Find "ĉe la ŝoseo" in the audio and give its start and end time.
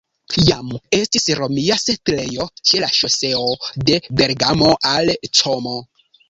2.69-3.45